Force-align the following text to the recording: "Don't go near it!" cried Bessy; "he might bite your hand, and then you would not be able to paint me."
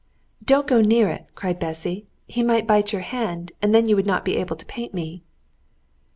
"Don't 0.43 0.65
go 0.65 0.81
near 0.81 1.09
it!" 1.09 1.27
cried 1.35 1.59
Bessy; 1.59 2.07
"he 2.25 2.41
might 2.41 2.65
bite 2.65 2.91
your 2.91 3.03
hand, 3.03 3.51
and 3.61 3.69
then 3.75 3.87
you 3.87 3.95
would 3.95 4.07
not 4.07 4.25
be 4.25 4.35
able 4.37 4.55
to 4.55 4.65
paint 4.65 4.95
me." 4.95 5.21